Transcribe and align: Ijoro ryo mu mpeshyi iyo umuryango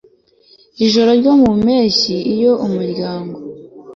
Ijoro 0.85 1.09
ryo 1.19 1.33
mu 1.41 1.49
mpeshyi 1.61 2.15
iyo 2.33 2.51
umuryango 2.65 3.37